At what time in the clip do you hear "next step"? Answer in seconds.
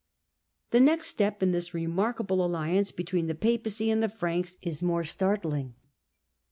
0.79-1.43